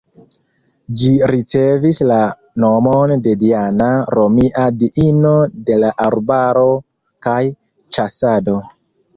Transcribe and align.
Ĝi 1.01 1.09
ricevis 1.31 1.99
la 2.11 2.17
nomon 2.63 3.13
de 3.27 3.35
Diana, 3.43 3.91
romia 4.19 4.65
diino 4.81 5.37
de 5.69 5.79
la 5.85 5.95
arbaro 6.09 6.67
kaj 7.29 7.39
ĉasado. 7.99 8.59